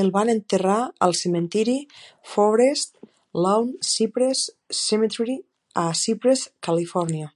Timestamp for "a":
5.84-5.88